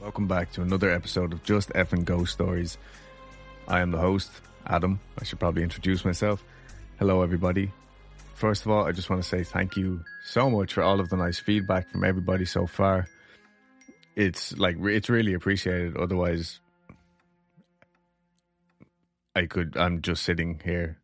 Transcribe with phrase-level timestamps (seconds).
[0.00, 2.78] Welcome back to another episode of Just Effing Ghost Stories.
[3.66, 4.30] I am the host,
[4.64, 5.00] Adam.
[5.20, 6.44] I should probably introduce myself.
[7.00, 7.72] Hello, everybody.
[8.34, 11.08] First of all, I just want to say thank you so much for all of
[11.08, 13.08] the nice feedback from everybody so far.
[14.14, 15.96] It's like, it's really appreciated.
[15.96, 16.60] Otherwise,
[19.34, 20.98] I could, I'm just sitting here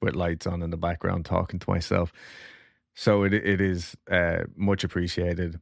[0.00, 2.12] with lights on in the background talking to myself.
[2.94, 5.58] So it, it is uh, much appreciated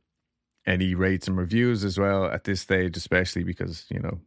[0.67, 4.21] any rates and reviews as well at this stage, especially because, you know,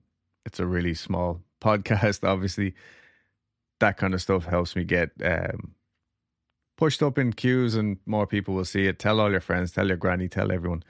[0.45, 2.73] it's a really small podcast, obviously.
[3.79, 5.73] That kind of stuff helps me get um,
[6.77, 8.99] pushed up in queues and more people will see it.
[8.99, 10.83] Tell all your friends, tell your granny, tell everyone.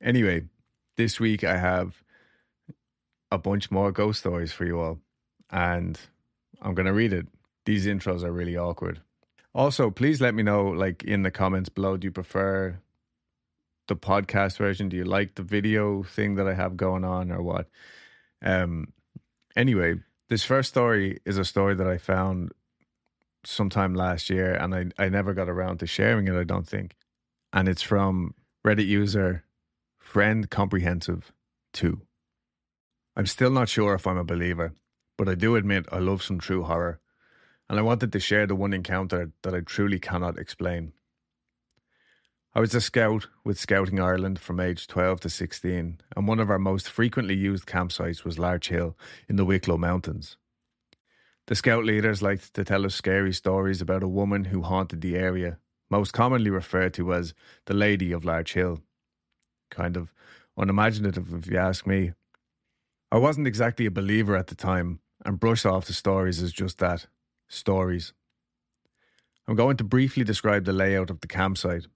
[0.00, 0.44] Anyway,
[0.96, 2.02] this week I have
[3.30, 4.98] a bunch more ghost stories for you all,
[5.50, 5.98] and
[6.60, 7.26] I'm going to read it.
[7.66, 9.00] These intros are really awkward.
[9.54, 12.78] Also, please let me know, like in the comments below, do you prefer
[13.90, 14.88] the podcast version?
[14.88, 17.68] Do you like the video thing that I have going on or what?
[18.42, 18.94] Um
[19.54, 19.96] anyway,
[20.30, 22.52] this first story is a story that I found
[23.44, 26.96] sometime last year and I, I never got around to sharing it, I don't think.
[27.52, 29.44] And it's from Reddit user
[29.98, 31.32] Friend Comprehensive
[31.72, 32.00] 2.
[33.16, 34.74] I'm still not sure if I'm a believer,
[35.18, 37.00] but I do admit I love some true horror,
[37.68, 40.92] and I wanted to share the one encounter that I truly cannot explain.
[42.52, 46.50] I was a scout with Scouting Ireland from age 12 to 16, and one of
[46.50, 48.96] our most frequently used campsites was Larch Hill
[49.28, 50.36] in the Wicklow Mountains.
[51.46, 55.16] The scout leaders liked to tell us scary stories about a woman who haunted the
[55.16, 55.58] area,
[55.90, 57.34] most commonly referred to as
[57.66, 58.80] the Lady of Larch Hill.
[59.70, 60.12] Kind of
[60.56, 62.14] unimaginative, if you ask me.
[63.12, 66.78] I wasn't exactly a believer at the time and brushed off the stories as just
[66.78, 67.06] that
[67.48, 68.12] stories.
[69.46, 71.86] I'm going to briefly describe the layout of the campsite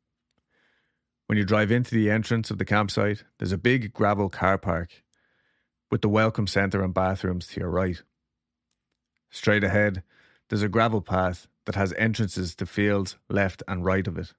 [1.26, 5.02] when you drive into the entrance of the campsite, there's a big gravel car park
[5.90, 8.02] with the welcome centre and bathrooms to your right.
[9.30, 10.02] Straight ahead,
[10.48, 14.34] there's a gravel path that has entrances to fields left and right of it.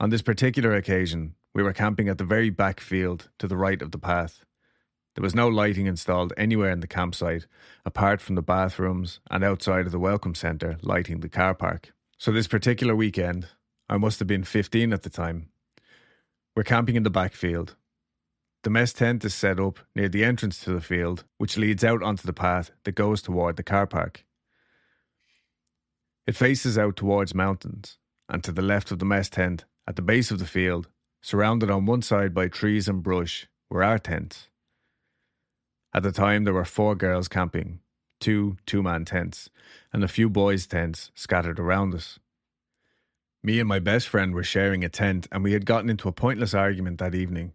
[0.00, 3.80] On this particular occasion, we were camping at the very back field to the right
[3.80, 4.44] of the path.
[5.14, 7.46] There was no lighting installed anywhere in the campsite
[7.84, 11.92] apart from the bathrooms and outside of the welcome centre lighting the car park.
[12.18, 13.48] So, this particular weekend,
[13.88, 15.48] I must have been 15 at the time,
[16.56, 17.76] we're camping in the backfield.
[18.64, 22.02] The mess tent is set up near the entrance to the field, which leads out
[22.02, 24.24] onto the path that goes toward the car park.
[26.26, 30.02] It faces out towards mountains, and to the left of the mess tent, at the
[30.02, 30.88] base of the field,
[31.22, 34.48] surrounded on one side by trees and brush, were our tents.
[35.92, 37.80] At the time, there were four girls camping,
[38.18, 39.50] two two man tents,
[39.92, 42.18] and a few boys' tents scattered around us.
[43.46, 46.12] Me and my best friend were sharing a tent, and we had gotten into a
[46.12, 47.52] pointless argument that evening.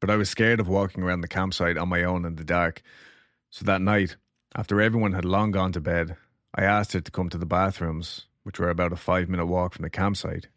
[0.00, 2.80] But I was scared of walking around the campsite on my own in the dark.
[3.50, 4.16] So that night,
[4.56, 6.16] after everyone had long gone to bed,
[6.54, 9.74] I asked her to come to the bathrooms, which were about a five minute walk
[9.74, 10.48] from the campsite.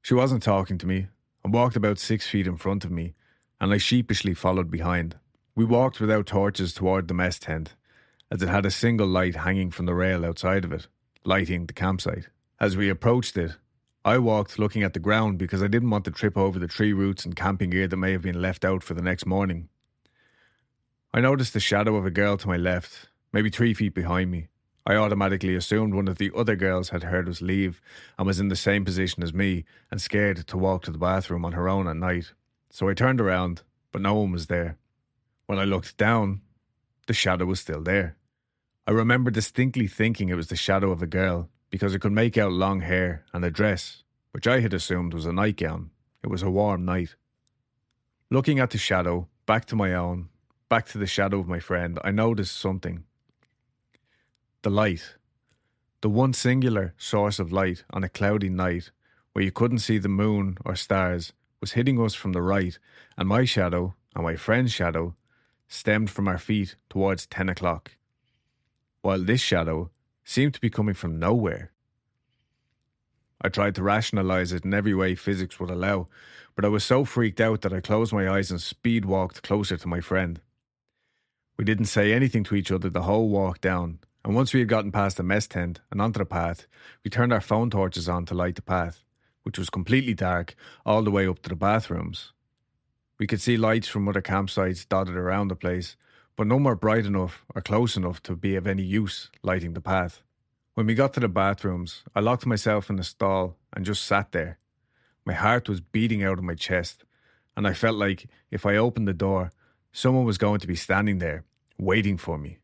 [0.00, 1.08] She wasn't talking to me
[1.44, 3.12] and walked about six feet in front of me,
[3.60, 5.16] and I sheepishly followed behind.
[5.54, 7.74] We walked without torches toward the mess tent,
[8.30, 10.86] as it had a single light hanging from the rail outside of it,
[11.24, 12.30] lighting the campsite.
[12.58, 13.58] As we approached it,
[14.04, 16.92] I walked looking at the ground because I didn't want to trip over the tree
[16.92, 19.68] roots and camping gear that may have been left out for the next morning.
[21.14, 24.48] I noticed the shadow of a girl to my left, maybe three feet behind me.
[24.84, 27.80] I automatically assumed one of the other girls had heard us leave
[28.18, 31.44] and was in the same position as me and scared to walk to the bathroom
[31.44, 32.32] on her own at night.
[32.70, 33.62] So I turned around,
[33.92, 34.78] but no one was there.
[35.46, 36.40] When I looked down,
[37.06, 38.16] the shadow was still there.
[38.84, 42.36] I remember distinctly thinking it was the shadow of a girl, because I could make
[42.36, 44.02] out long hair and a dress,
[44.32, 45.90] which I had assumed was a nightgown.
[46.22, 47.16] It was a warm night.
[48.30, 50.28] Looking at the shadow, back to my own,
[50.68, 53.04] back to the shadow of my friend, I noticed something.
[54.60, 55.16] The light.
[56.02, 58.90] The one singular source of light on a cloudy night
[59.32, 61.32] where you couldn't see the moon or stars
[61.62, 62.78] was hitting us from the right,
[63.16, 65.14] and my shadow and my friend's shadow
[65.68, 67.92] stemmed from our feet towards 10 o'clock.
[69.00, 69.90] While this shadow
[70.24, 71.72] seemed to be coming from nowhere.
[73.40, 76.08] I tried to rationalize it in every way physics would allow,
[76.54, 79.76] but I was so freaked out that I closed my eyes and speed walked closer
[79.76, 80.40] to my friend.
[81.56, 84.68] We didn't say anything to each other the whole walk down, and once we had
[84.68, 86.66] gotten past the mess tent and onto the path,
[87.04, 89.02] we turned our phone torches on to light the path,
[89.42, 90.54] which was completely dark
[90.86, 92.32] all the way up to the bathrooms.
[93.18, 95.96] We could see lights from other campsites dotted around the place,
[96.36, 99.80] but none were bright enough or close enough to be of any use lighting the
[99.80, 100.22] path.
[100.74, 104.32] When we got to the bathrooms, I locked myself in the stall and just sat
[104.32, 104.58] there.
[105.24, 107.04] My heart was beating out of my chest,
[107.56, 109.52] and I felt like if I opened the door,
[109.92, 111.44] someone was going to be standing there,
[111.78, 112.58] waiting for me.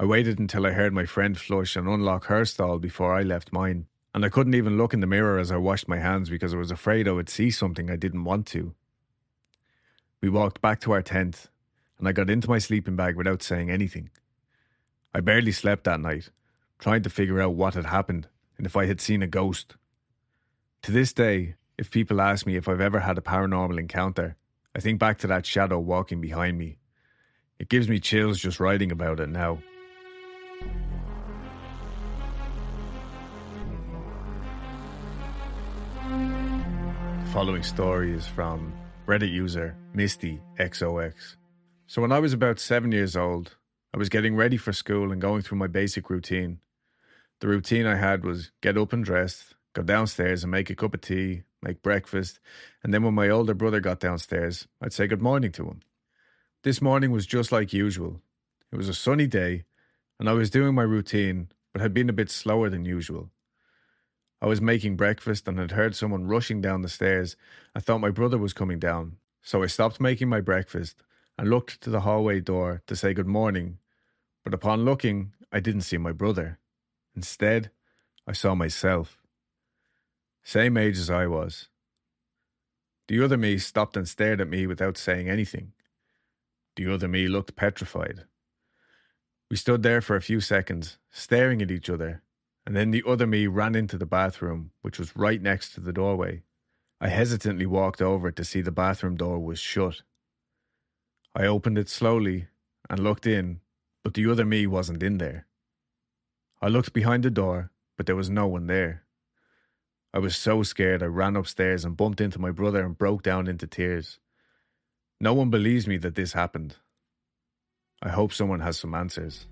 [0.00, 3.52] I waited until I heard my friend flush and unlock her stall before I left
[3.52, 6.52] mine, and I couldn't even look in the mirror as I washed my hands because
[6.52, 8.74] I was afraid I would see something I didn't want to.
[10.20, 11.48] We walked back to our tent,
[11.98, 14.10] and I got into my sleeping bag without saying anything.
[15.14, 16.30] I barely slept that night,
[16.78, 19.76] trying to figure out what had happened and if I had seen a ghost.
[20.82, 24.36] To this day, if people ask me if I've ever had a paranormal encounter,
[24.76, 26.78] I think back to that shadow walking behind me.
[27.58, 29.58] It gives me chills just writing about it now.
[37.24, 38.72] The following story is from
[39.06, 41.36] Reddit user Misty XOX.
[41.90, 43.56] So, when I was about seven years old,
[43.94, 46.60] I was getting ready for school and going through my basic routine.
[47.40, 50.92] The routine I had was get up and dress, go downstairs and make a cup
[50.92, 52.40] of tea, make breakfast,
[52.84, 55.80] and then when my older brother got downstairs, I'd say good morning to him.
[56.62, 58.20] This morning was just like usual.
[58.70, 59.64] It was a sunny day,
[60.20, 63.30] and I was doing my routine, but had been a bit slower than usual.
[64.42, 67.34] I was making breakfast and had heard someone rushing down the stairs.
[67.74, 71.02] I thought my brother was coming down, so I stopped making my breakfast
[71.38, 73.78] and looked to the hallway door to say good morning.
[74.44, 76.58] But upon looking, I didn't see my brother.
[77.14, 77.70] Instead,
[78.26, 79.18] I saw myself.
[80.42, 81.68] Same age as I was.
[83.06, 85.72] The other me stopped and stared at me without saying anything.
[86.76, 88.24] The other me looked petrified.
[89.50, 92.22] We stood there for a few seconds, staring at each other,
[92.66, 95.92] and then the other me ran into the bathroom, which was right next to the
[95.92, 96.42] doorway.
[97.00, 100.02] I hesitantly walked over to see the bathroom door was shut.
[101.34, 102.48] I opened it slowly
[102.90, 103.60] and looked in,
[104.02, 105.46] but the other me wasn't in there.
[106.60, 109.04] I looked behind the door, but there was no one there.
[110.12, 113.46] I was so scared I ran upstairs and bumped into my brother and broke down
[113.46, 114.18] into tears.
[115.20, 116.76] No one believes me that this happened.
[118.02, 119.46] I hope someone has some answers.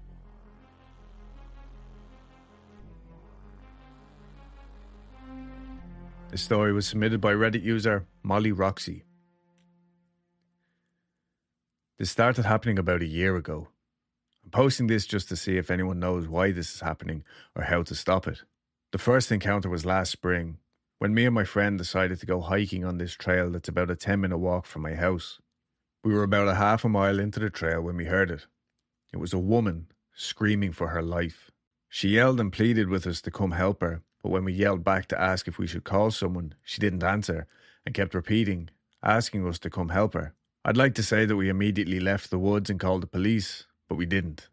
[6.31, 9.05] The story was submitted by Reddit user Molly Roxy.
[11.99, 13.69] This started happening about a year ago.
[14.45, 17.83] I'm posting this just to see if anyone knows why this is happening or how
[17.85, 18.43] to stop it.
[18.93, 20.59] The first encounter was last spring
[20.99, 23.97] when me and my friend decided to go hiking on this trail that's about a
[23.97, 25.41] 10 minute walk from my house.
[26.05, 28.47] We were about a half a mile into the trail when we heard it.
[29.15, 31.51] It was a woman screaming for her life.
[31.89, 35.07] She yelled and pleaded with us to come help her, but when we yelled back
[35.09, 37.47] to ask if we should call someone, she didn't answer
[37.87, 38.69] and kept repeating,
[39.03, 40.35] asking us to come help her.
[40.69, 43.95] I'd like to say that we immediately left the woods and called the police, but
[43.95, 44.49] we didn't.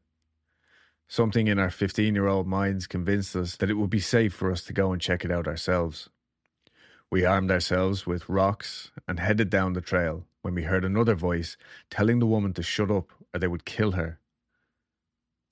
[1.07, 4.51] Something in our 15 year old minds convinced us that it would be safe for
[4.51, 6.12] us to go and check it out ourselves.
[7.10, 11.57] We armed ourselves with rocks and headed down the trail when we heard another voice
[11.89, 14.19] telling the woman to shut up or they would kill her.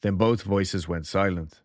[0.03, 1.61] Then both voices went silent.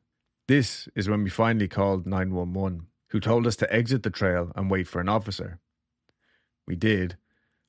[0.48, 4.70] This is when we finally called 911, who told us to exit the trail and
[4.70, 5.58] wait for an officer.
[6.66, 7.18] We did,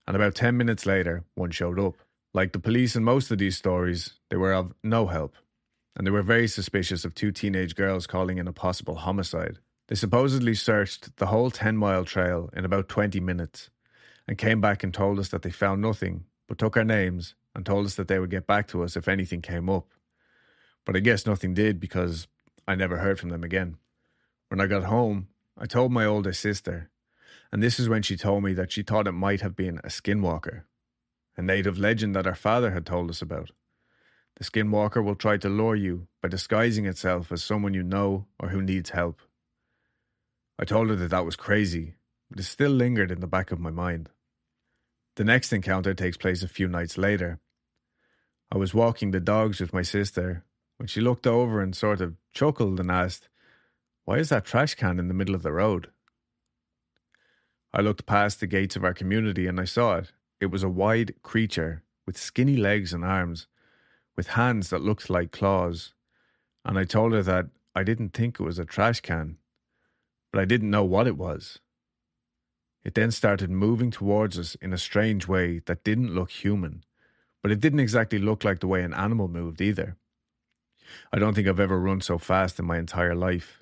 [0.08, 1.96] and about 10 minutes later, one showed up.
[2.34, 5.36] Like the police in most of these stories, they were of no help,
[5.96, 9.60] and they were very suspicious of two teenage girls calling in a possible homicide.
[9.88, 13.70] They supposedly searched the whole 10 mile trail in about 20 minutes
[14.28, 17.66] and came back and told us that they found nothing, but took our names and
[17.66, 19.88] told us that they would get back to us if anything came up.
[20.86, 22.28] But I guess nothing did because
[22.68, 23.78] I never heard from them again.
[24.50, 26.90] When I got home, I told my older sister,
[27.52, 29.88] and this is when she told me that she thought it might have been a
[29.88, 30.64] skinwalker
[31.38, 33.52] a native legend that our father had told us about.
[34.38, 38.50] The skinwalker will try to lure you by disguising itself as someone you know or
[38.50, 39.22] who needs help.
[40.60, 41.96] I told her that that was crazy,
[42.30, 44.10] but it still lingered in the back of my mind.
[45.16, 47.40] The next encounter takes place a few nights later.
[48.52, 50.44] I was walking the dogs with my sister
[50.78, 53.30] when she looked over and sort of chuckled and asked,
[54.06, 55.90] Why is that trash can in the middle of the road?
[57.74, 60.12] I looked past the gates of our community and I saw it.
[60.40, 63.48] It was a wide creature with skinny legs and arms,
[64.16, 65.94] with hands that looked like claws.
[66.64, 69.38] And I told her that I didn't think it was a trash can,
[70.32, 71.60] but I didn't know what it was.
[72.84, 76.86] It then started moving towards us in a strange way that didn't look human,
[77.44, 79.98] but it didn't exactly look like the way an animal moved either.
[81.12, 83.62] I don't think I've ever run so fast in my entire life.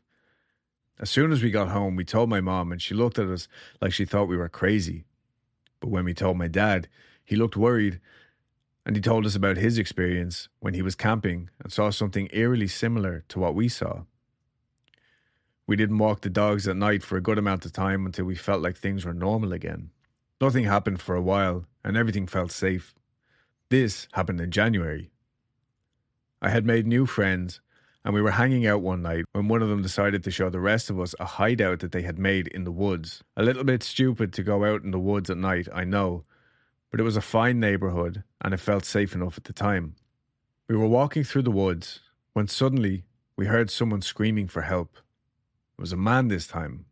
[1.00, 3.48] As soon as we got home, we told my mom, and she looked at us
[3.82, 5.06] like she thought we were crazy.
[5.80, 6.88] But when we told my dad,
[7.24, 8.00] he looked worried
[8.86, 12.68] and he told us about his experience when he was camping and saw something eerily
[12.68, 14.04] similar to what we saw.
[15.68, 18.36] We didn't walk the dogs at night for a good amount of time until we
[18.36, 19.90] felt like things were normal again.
[20.40, 22.94] Nothing happened for a while, and everything felt safe.
[23.70, 25.10] This happened in January.
[26.40, 27.62] I had made new friends,
[28.06, 30.60] and we were hanging out one night when one of them decided to show the
[30.60, 33.24] rest of us a hideout that they had made in the woods.
[33.36, 36.24] A little bit stupid to go out in the woods at night, I know,
[36.92, 39.96] but it was a fine neighborhood and it felt safe enough at the time.
[40.70, 42.02] We were walking through the woods
[42.34, 44.98] when suddenly we heard someone screaming for help.
[45.78, 46.86] It was a man this time.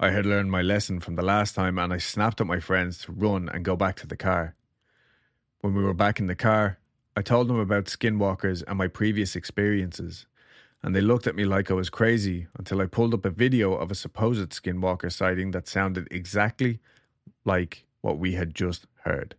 [0.00, 3.02] I had learned my lesson from the last time and I snapped at my friends
[3.02, 4.56] to run and go back to the car.
[5.60, 6.80] When we were back in the car,
[7.18, 10.26] I told them about skinwalkers and my previous experiences,
[10.82, 13.72] and they looked at me like I was crazy until I pulled up a video
[13.72, 16.78] of a supposed skinwalker sighting that sounded exactly
[17.46, 19.34] like what we had just heard.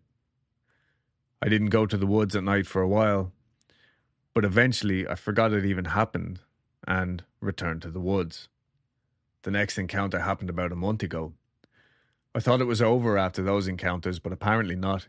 [1.40, 3.32] I didn't go to the woods at night for a while,
[4.34, 6.40] but eventually I forgot it even happened
[6.88, 8.50] and returned to the woods.
[9.44, 11.34] The next encounter happened about a month ago.
[12.34, 15.08] I thought it was over after those encounters, but apparently not.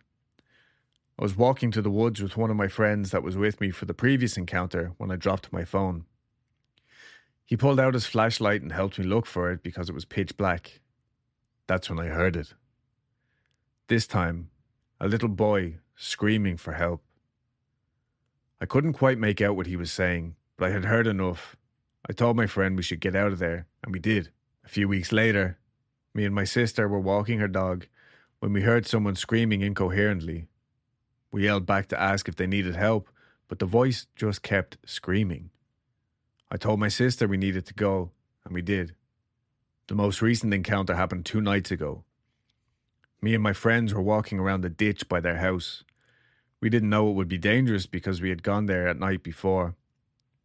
[1.19, 3.71] I was walking to the woods with one of my friends that was with me
[3.71, 6.05] for the previous encounter when I dropped my phone.
[7.45, 10.37] He pulled out his flashlight and helped me look for it because it was pitch
[10.37, 10.81] black.
[11.67, 12.55] That's when I heard it.
[13.89, 14.51] This time,
[15.01, 17.03] a little boy screaming for help.
[18.61, 21.57] I couldn't quite make out what he was saying, but I had heard enough.
[22.09, 24.31] I told my friend we should get out of there, and we did.
[24.65, 25.59] A few weeks later,
[26.15, 27.87] me and my sister were walking her dog
[28.39, 30.47] when we heard someone screaming incoherently
[31.31, 33.09] we yelled back to ask if they needed help,
[33.49, 35.51] but the voice just kept screaming.
[36.51, 38.13] I told my sister we needed to go,
[38.45, 38.95] and we did.
[39.89, 42.05] The most recent encounter happened two nights ago.
[43.21, 45.85] Me and my friends were walking around the ditch by their house.
[46.61, 49.75] We didn't know it would be dangerous because we had gone there at night before.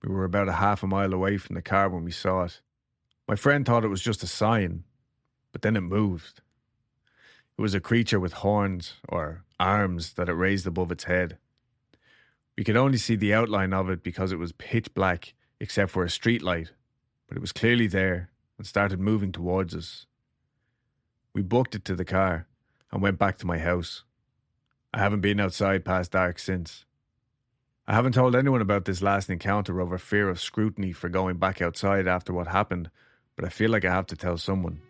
[0.04, 2.62] We were about a half a mile away from the car when we saw it.
[3.28, 4.84] My friend thought it was just a sign,
[5.52, 6.42] but then it moved.
[7.58, 11.38] It was a creature with horns, or arms, that it raised above its head.
[12.58, 16.04] We could only see the outline of it because it was pitch black except for
[16.04, 16.72] a street light,
[17.28, 20.06] but it was clearly there and started moving towards us.
[21.34, 22.48] We booked it to the car
[22.92, 24.04] and went back to my house.
[24.94, 26.86] I haven't been outside past dark since.
[27.88, 31.62] I haven't told anyone about this last encounter over fear of scrutiny for going back
[31.62, 32.92] outside after what happened,
[33.36, 34.82] but I feel like I have to tell someone.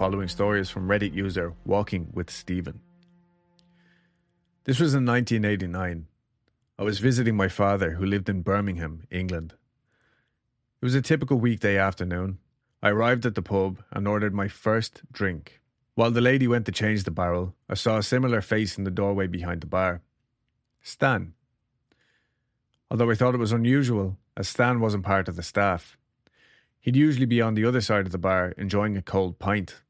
[0.00, 2.80] Following story is from Reddit user Walking with Stephen.
[4.64, 6.06] This was in 1989.
[6.78, 9.52] I was visiting my father, who lived in Birmingham, England.
[10.80, 12.38] It was a typical weekday afternoon.
[12.82, 15.60] I arrived at the pub and ordered my first drink.
[15.96, 18.90] While the lady went to change the barrel, I saw a similar face in the
[18.90, 20.00] doorway behind the bar
[20.80, 21.34] Stan.
[22.90, 25.98] Although I thought it was unusual, as Stan wasn't part of the staff.
[26.80, 29.82] He'd usually be on the other side of the bar enjoying a cold pint.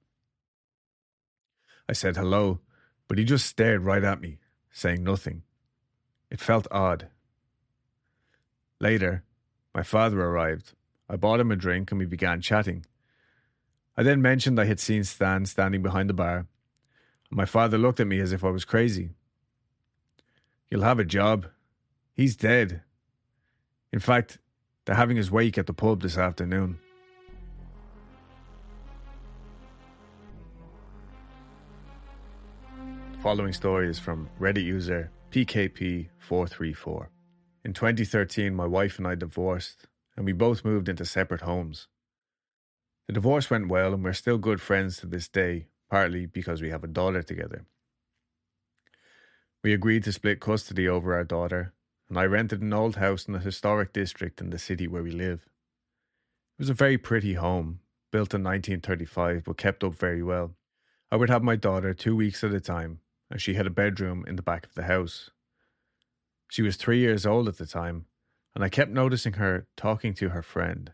[1.90, 2.60] I said hello,
[3.08, 4.38] but he just stared right at me,
[4.70, 5.42] saying nothing.
[6.30, 7.08] It felt odd.
[8.78, 9.24] Later,
[9.74, 10.74] my father arrived.
[11.08, 12.86] I bought him a drink and we began chatting.
[13.96, 16.46] I then mentioned I had seen Stan standing behind the bar.
[17.28, 19.10] My father looked at me as if I was crazy.
[20.70, 21.48] You'll have a job.
[22.14, 22.82] He's dead.
[23.92, 24.38] In fact,
[24.84, 26.78] they're having his wake at the pub this afternoon.
[33.22, 37.06] Following story is from Reddit user PKP434.
[37.66, 41.88] In 2013, my wife and I divorced, and we both moved into separate homes.
[43.08, 46.70] The divorce went well, and we're still good friends to this day, partly because we
[46.70, 47.66] have a daughter together.
[49.62, 51.74] We agreed to split custody over our daughter,
[52.08, 55.10] and I rented an old house in a historic district in the city where we
[55.10, 55.46] live.
[56.58, 60.54] It was a very pretty home, built in 1935 but kept up very well.
[61.12, 64.24] I would have my daughter two weeks at a time, and she had a bedroom
[64.26, 65.30] in the back of the house.
[66.48, 68.06] She was three years old at the time,
[68.54, 70.92] and I kept noticing her talking to her friend.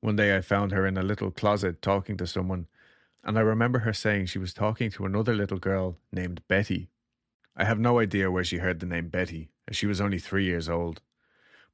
[0.00, 2.68] One day I found her in a little closet talking to someone,
[3.24, 6.88] and I remember her saying she was talking to another little girl named Betty.
[7.56, 10.44] I have no idea where she heard the name Betty, as she was only three
[10.44, 11.02] years old,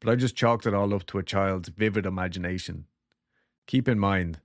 [0.00, 2.86] but I just chalked it all up to a child's vivid imagination.
[3.66, 4.40] Keep in mind,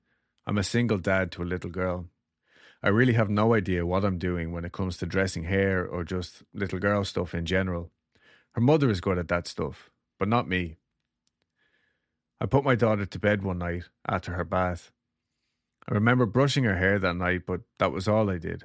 [0.45, 2.07] I'm a single dad to a little girl,
[2.81, 6.03] I really have no idea what I'm doing when it comes to dressing hair or
[6.03, 7.91] just little girl stuff in general.
[8.53, 10.77] Her mother is good at that stuff, but not me.
[12.39, 14.91] I put my daughter to bed one night after her bath.
[15.89, 18.63] I remember brushing her hair that night, but that was all I did.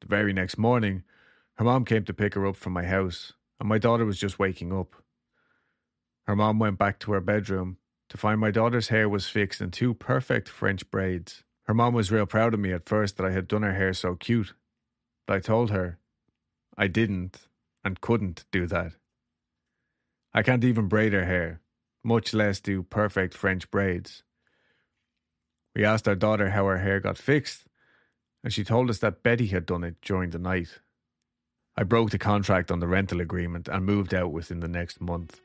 [0.00, 1.02] The very next morning,
[1.56, 4.38] her mom came to pick her up from my house, and my daughter was just
[4.38, 4.94] waking up.
[6.26, 9.70] Her mom went back to her bedroom to find my daughter's hair was fixed in
[9.70, 11.42] two perfect French braids.
[11.64, 13.92] Her mom was real proud of me at first that I had done her hair
[13.92, 14.54] so cute.
[15.26, 15.98] But I told her
[16.76, 17.48] I didn't
[17.84, 18.92] and couldn't do that.
[20.32, 21.60] I can't even braid her hair,
[22.02, 24.24] much less do perfect French braids.
[25.74, 27.66] We asked our daughter how her hair got fixed,
[28.42, 30.80] and she told us that Betty had done it during the night.
[31.76, 35.40] I broke the contract on the rental agreement and moved out within the next month.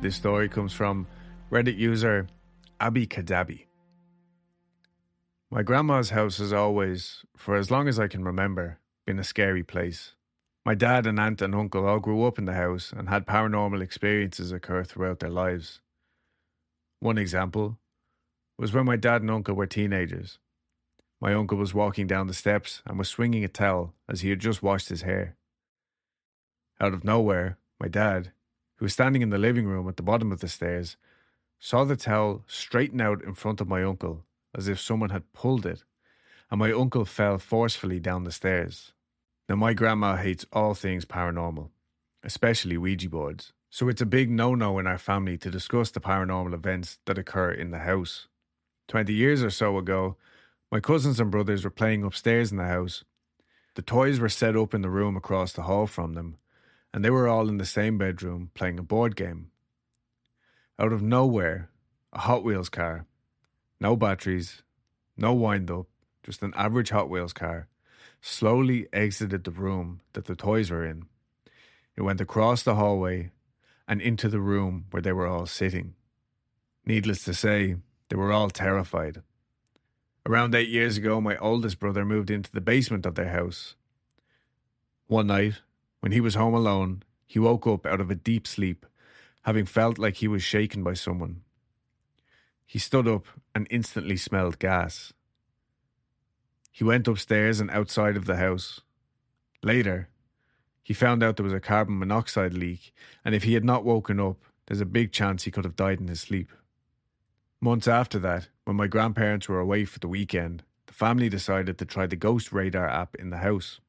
[0.00, 1.08] This story comes from
[1.50, 2.28] Reddit user
[2.78, 3.66] Abby Kadabi.
[5.50, 9.64] My grandma's house has always, for as long as I can remember, been a scary
[9.64, 10.14] place.
[10.64, 13.82] My dad and aunt and uncle all grew up in the house and had paranormal
[13.82, 15.80] experiences occur throughout their lives.
[17.00, 17.78] One example
[18.56, 20.38] was when my dad and uncle were teenagers.
[21.20, 24.38] My uncle was walking down the steps and was swinging a towel as he had
[24.38, 25.34] just washed his hair.
[26.80, 28.30] Out of nowhere, my dad,
[28.78, 30.96] who was standing in the living room at the bottom of the stairs,
[31.58, 34.24] saw the towel straighten out in front of my uncle
[34.56, 35.84] as if someone had pulled it,
[36.50, 38.92] and my uncle fell forcefully down the stairs.
[39.48, 41.70] Now, my grandma hates all things paranormal,
[42.22, 46.00] especially Ouija boards, so it's a big no no in our family to discuss the
[46.00, 48.28] paranormal events that occur in the house.
[48.86, 50.16] Twenty years or so ago,
[50.70, 53.04] my cousins and brothers were playing upstairs in the house.
[53.74, 56.36] The toys were set up in the room across the hall from them,
[56.98, 59.52] and they were all in the same bedroom playing a board game.
[60.80, 61.70] Out of nowhere,
[62.12, 63.06] a Hot Wheels car,
[63.80, 64.62] no batteries,
[65.16, 65.86] no wind up,
[66.24, 67.68] just an average Hot Wheels car,
[68.20, 71.04] slowly exited the room that the toys were in.
[71.94, 73.30] It went across the hallway
[73.86, 75.94] and into the room where they were all sitting.
[76.84, 77.76] Needless to say,
[78.08, 79.22] they were all terrified.
[80.26, 83.76] Around eight years ago, my oldest brother moved into the basement of their house.
[85.06, 85.60] One night,
[86.00, 88.86] when he was home alone, he woke up out of a deep sleep,
[89.42, 91.42] having felt like he was shaken by someone.
[92.66, 95.12] He stood up and instantly smelled gas.
[96.70, 98.80] He went upstairs and outside of the house.
[99.62, 100.08] Later,
[100.82, 104.20] he found out there was a carbon monoxide leak, and if he had not woken
[104.20, 106.52] up, there's a big chance he could have died in his sleep.
[107.60, 111.84] Months after that, when my grandparents were away for the weekend, the family decided to
[111.84, 113.80] try the Ghost Radar app in the house.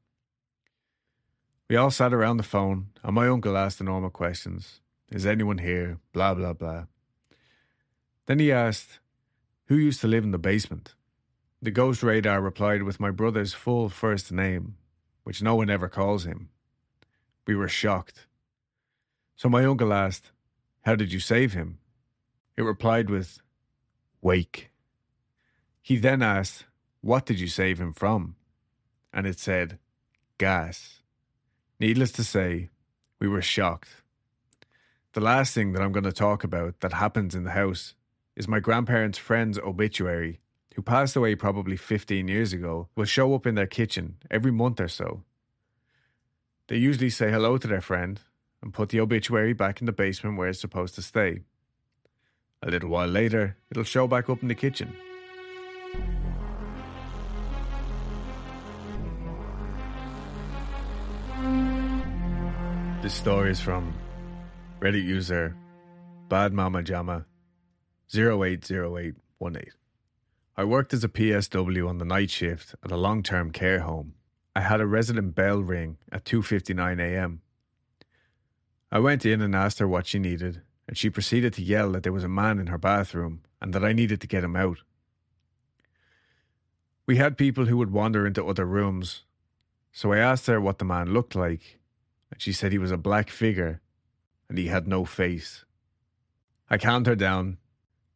[1.69, 5.60] We all sat around the phone, and my uncle asked the normal questions Is anyone
[5.60, 5.99] here?
[6.13, 6.86] Blah, blah, blah.
[8.25, 8.99] Then he asked,
[9.67, 10.95] Who used to live in the basement?
[11.62, 14.77] The ghost radar replied with my brother's full first name,
[15.23, 16.49] which no one ever calls him.
[17.45, 18.25] We were shocked.
[19.36, 20.32] So my uncle asked,
[20.82, 21.77] How did you save him?
[22.58, 23.41] It replied with,
[24.21, 24.71] Wake.
[25.84, 26.65] He then asked,
[27.01, 28.38] What did you save him from?
[29.13, 29.77] And it said,
[30.39, 30.98] Gas.
[31.79, 32.69] Needless to say,
[33.19, 33.89] we were shocked.
[35.13, 37.95] The last thing that I'm going to talk about that happens in the house
[38.35, 40.39] is my grandparents' friend's obituary
[40.79, 44.79] who passed away probably 15 years ago, will show up in their kitchen every month
[44.79, 45.23] or so.
[46.69, 48.21] They usually say hello to their friend
[48.61, 51.41] and put the obituary back in the basement where it's supposed to stay.
[52.63, 54.95] A little while later, it'll show back up in the kitchen.
[63.10, 63.91] This story is from
[64.80, 65.56] Reddit user
[66.28, 67.26] Bad Mama Jama
[68.13, 69.72] 080818.
[70.56, 74.13] I worked as a PSW on the night shift at a long-term care home.
[74.56, 77.41] I had a resident bell ring at 2:59 a.m.
[78.91, 82.04] I went in and asked her what she needed, and she proceeded to yell that
[82.04, 84.84] there was a man in her bathroom and that I needed to get him out.
[87.08, 89.24] We had people who would wander into other rooms,
[89.91, 91.78] so I asked her what the man looked like,
[92.31, 93.81] and she said he was a black figure
[94.47, 95.65] and he had no face.
[96.69, 97.57] I calmed her down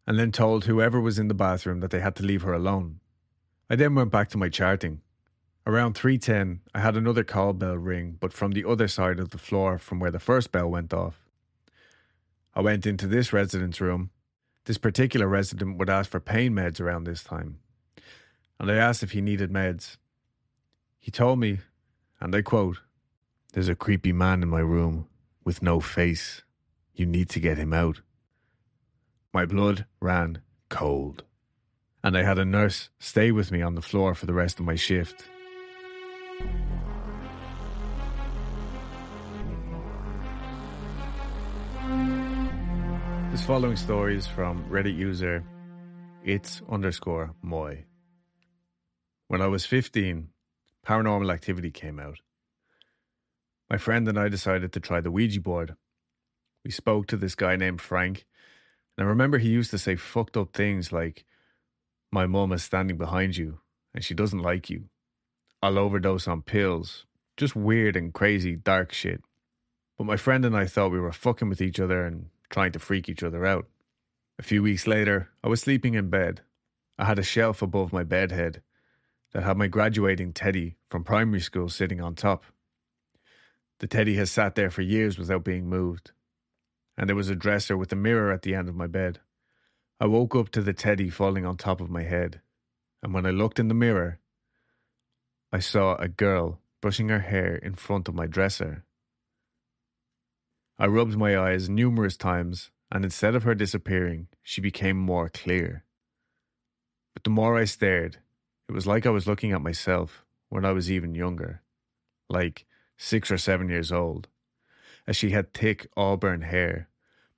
[0.06, 3.00] and then told whoever was in the bathroom that they had to leave her alone.
[3.70, 5.02] I then went back to my charting.
[5.66, 9.38] Around 3:10, I had another call bell ring, but from the other side of the
[9.38, 11.26] floor from where the first bell went off.
[12.54, 14.12] I went into this resident's room.
[14.66, 17.60] This particular resident would ask for pain meds around this time.
[18.60, 19.98] And I asked if he needed meds.
[21.00, 21.60] He told me,
[22.20, 22.80] and I quote,
[23.54, 25.08] There's a creepy man in my room
[25.46, 26.42] with no face.
[26.96, 28.02] You need to get him out.
[29.32, 31.24] My blood ran cold.
[32.04, 34.66] And I had a nurse stay with me on the floor for the rest of
[34.66, 35.30] my shift.
[43.32, 45.44] This following story is from Reddit user
[46.24, 47.86] it's underscore moy.
[49.28, 50.30] When I was 15,
[50.88, 52.20] paranormal activity came out.
[53.74, 55.76] My friend and I decided to try the Ouija board.
[56.64, 58.28] We spoke to this guy named Frank,
[58.96, 61.26] and I remember he used to say fucked up things like,
[62.12, 64.90] My mum is standing behind you, and she doesn't like you.
[65.64, 67.08] I'll overdose on pills.
[67.36, 69.24] Just weird and crazy, dark shit.
[69.98, 72.80] But my friend and I thought we were fucking with each other and trying to
[72.80, 73.66] freak each other out.
[74.38, 76.42] A few weeks later, I was sleeping in bed.
[77.00, 78.62] I had a shelf above my bed head
[79.32, 82.46] that had my graduating teddy from primary school sitting on top.
[83.84, 86.14] The teddy has sat there for years without being moved,
[86.98, 89.20] and there was a dresser with a mirror at the end of my bed.
[90.00, 92.40] I woke up to the teddy falling on top of my head,
[93.02, 94.20] and when I looked in the mirror,
[95.52, 98.86] I saw a girl brushing her hair in front of my dresser.
[100.80, 105.84] I rubbed my eyes numerous times, and instead of her disappearing, she became more clear.
[107.14, 108.20] But the more I stared,
[108.70, 111.62] it was like I was looking at myself when I was even younger,
[112.30, 112.66] like
[113.04, 114.30] six or seven years old,
[115.06, 116.88] as she had thick auburn hair,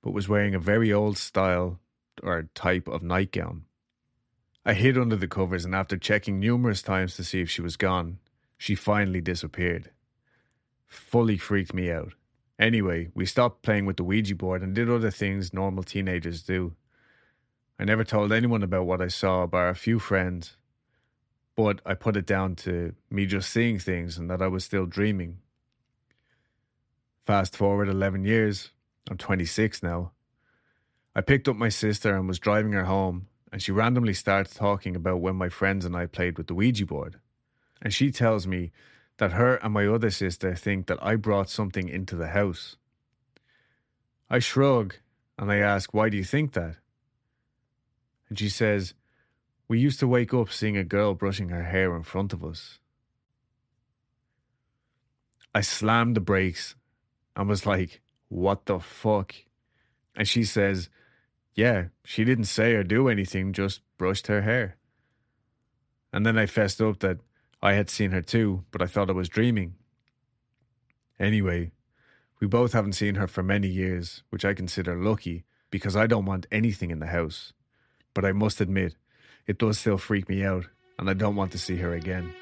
[0.00, 1.80] but was wearing a very old style
[2.22, 3.64] or type of nightgown.
[4.64, 7.76] I hid under the covers, and after checking numerous times to see if she was
[7.76, 8.18] gone,
[8.56, 9.90] she finally disappeared.
[10.86, 12.12] Fully freaked me out.
[12.60, 16.74] Anyway, we stopped playing with the Ouija board and did other things normal teenagers do.
[17.78, 20.56] I never told anyone about what I saw, bar a few friends,
[21.56, 24.86] but I put it down to me just seeing things and that I was still
[24.86, 25.38] dreaming.
[27.26, 28.70] Fast forward 11 years,
[29.10, 30.12] I'm 26 now.
[31.12, 34.94] I picked up my sister and was driving her home, and she randomly starts talking
[34.94, 37.18] about when my friends and I played with the Ouija board.
[37.82, 38.70] And she tells me
[39.16, 42.76] that her and my other sister think that I brought something into the house.
[44.30, 44.94] I shrug
[45.36, 46.76] and I ask, Why do you think that?
[48.28, 48.94] And she says,
[49.66, 52.78] We used to wake up seeing a girl brushing her hair in front of us.
[55.52, 56.76] I slammed the brakes
[57.36, 59.34] and was like, What the fuck?
[60.16, 60.88] And she says,
[61.54, 64.76] Yeah, she didn't say or do anything, just brushed her hair.
[66.12, 67.18] And then I fessed up that
[67.62, 69.74] I had seen her too, but I thought I was dreaming.
[71.18, 71.72] Anyway,
[72.40, 76.26] we both haven't seen her for many years, which I consider lucky because I don't
[76.26, 77.52] want anything in the house.
[78.14, 78.96] But I must admit,
[79.46, 80.66] it does still freak me out,
[80.98, 82.32] and I don't want to see her again.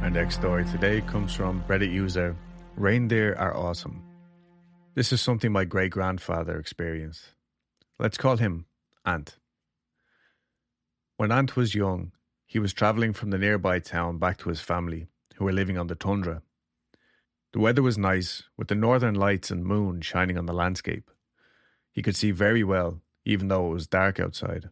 [0.00, 2.36] Our next story today comes from Reddit user
[2.76, 4.00] Reindeer are awesome.
[4.94, 7.34] This is something my great grandfather experienced.
[7.98, 8.66] Let's call him
[9.04, 9.38] Ant.
[11.16, 12.12] When Ant was young,
[12.46, 15.88] he was traveling from the nearby town back to his family, who were living on
[15.88, 16.42] the tundra.
[17.52, 21.10] The weather was nice, with the northern lights and moon shining on the landscape.
[21.90, 24.70] He could see very well, even though it was dark outside.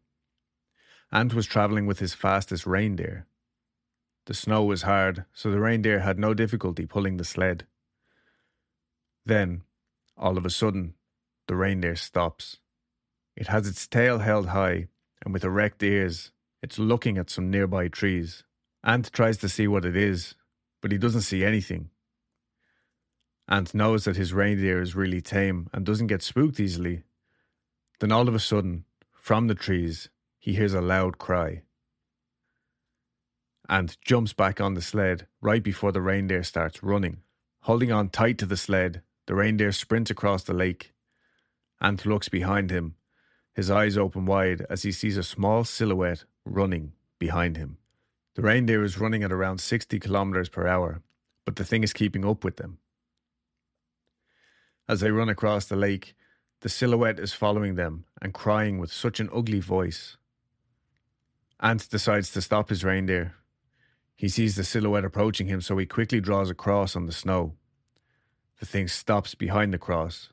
[1.10, 3.26] Ant was traveling with his fastest reindeer.
[4.26, 7.64] The snow was hard, so the reindeer had no difficulty pulling the sled.
[9.24, 9.62] Then,
[10.16, 10.94] all of a sudden,
[11.46, 12.58] the reindeer stops.
[13.36, 14.88] It has its tail held high,
[15.24, 18.42] and with erect ears, it's looking at some nearby trees.
[18.82, 20.34] Ant tries to see what it is,
[20.82, 21.90] but he doesn't see anything.
[23.48, 27.04] Ant knows that his reindeer is really tame and doesn't get spooked easily.
[28.00, 30.08] Then all of a sudden, from the trees,
[30.38, 31.62] he hears a loud cry.
[33.68, 37.18] Ant jumps back on the sled right before the reindeer starts running.
[37.62, 40.92] Holding on tight to the sled, the reindeer sprints across the lake.
[41.80, 42.94] Ant looks behind him
[43.56, 47.78] his eyes open wide as he sees a small silhouette running behind him.
[48.34, 51.00] The reindeer is running at around 60 kilometers per hour,
[51.46, 52.76] but the thing is keeping up with them.
[54.86, 56.14] As they run across the lake,
[56.60, 60.18] the silhouette is following them and crying with such an ugly voice.
[61.58, 63.36] Ant decides to stop his reindeer.
[64.16, 67.54] He sees the silhouette approaching him, so he quickly draws a cross on the snow.
[68.58, 70.30] The thing stops behind the cross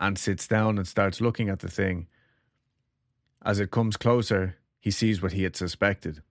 [0.00, 2.08] and sits down and starts looking at the thing.
[3.44, 6.22] As it comes closer, he sees what he had suspected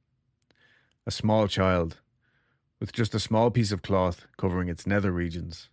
[1.05, 1.99] a small child,
[2.79, 5.67] with just a small piece of cloth covering its nether regions.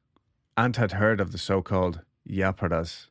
[0.57, 3.09] Ant had heard of the so called Yaparas.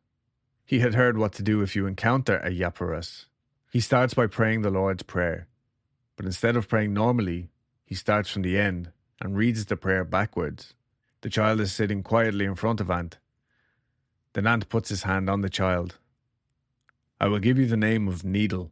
[0.65, 3.25] He had heard what to do if you encounter a Yaparas.
[3.71, 5.47] He starts by praying the Lord's Prayer,
[6.17, 7.49] but instead of praying normally,
[7.85, 10.73] he starts from the end and reads the prayer backwards.
[11.21, 13.17] The child is sitting quietly in front of Ant,
[14.37, 15.97] then Ant puts his hand on the child.
[17.19, 18.71] I will give you the name of Needle,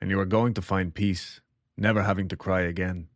[0.00, 1.42] and you are going to find peace,
[1.76, 3.08] never having to cry again.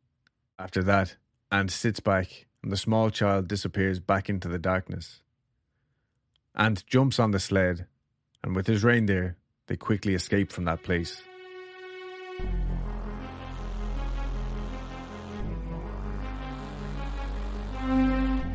[0.58, 1.16] After that,
[1.50, 5.22] Ant sits back, and the small child disappears back into the darkness.
[6.54, 7.86] Ant jumps on the sled,
[8.42, 11.22] and with his reindeer, they quickly escape from that place.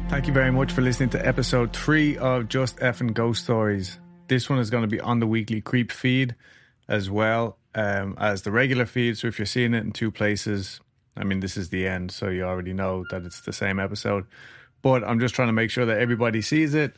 [0.10, 4.00] Thank you very much for listening to episode three of Just F and Ghost Stories.
[4.28, 6.36] This one is going to be on the weekly creep feed
[6.88, 9.17] as well um, as the regular feed.
[9.17, 10.82] So if you're seeing it in two places,
[11.15, 14.26] I mean, this is the end, so you already know that it's the same episode.
[14.82, 16.95] But I'm just trying to make sure that everybody sees it.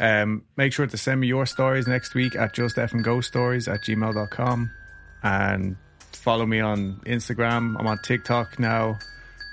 [0.00, 3.68] Um, make sure to send me your stories next week at just and ghost stories
[3.68, 4.70] at gmail.com
[5.22, 5.76] and
[6.12, 7.78] follow me on Instagram.
[7.78, 8.98] I'm on TikTok now.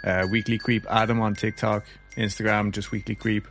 [0.04, 3.48] Uh, Weekly Creep Adam on TikTok, Instagram, just Weekly Creep.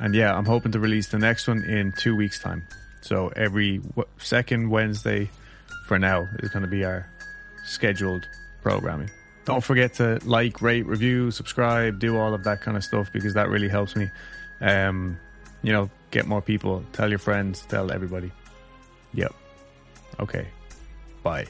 [0.00, 2.66] And yeah, I'm hoping to release the next one in two weeks' time.
[3.00, 5.30] So every w- second Wednesday
[5.86, 7.08] for now is going to be our
[7.64, 8.28] scheduled
[8.62, 9.10] programming.
[9.44, 13.34] Don't forget to like, rate, review, subscribe, do all of that kind of stuff because
[13.34, 14.10] that really helps me.
[14.60, 15.18] Um,
[15.62, 16.84] you know, get more people.
[16.92, 17.64] Tell your friends.
[17.68, 18.32] Tell everybody.
[19.14, 19.34] Yep.
[20.20, 20.46] Okay.
[21.22, 21.46] Bye.